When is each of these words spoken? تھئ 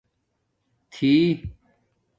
تھئ 0.91 1.19